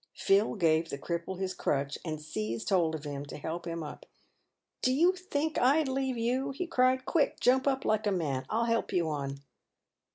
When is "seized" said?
2.19-2.69